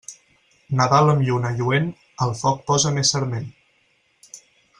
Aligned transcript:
Nadal 0.79 1.09
amb 1.11 1.21
lluna 1.27 1.51
lluent, 1.59 1.91
al 2.27 2.33
foc 2.41 2.65
posa 2.71 2.95
més 2.97 3.13
sarment. 3.17 3.47